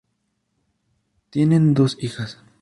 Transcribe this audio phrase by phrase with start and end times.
[1.29, 2.39] Tienen dos hijas:.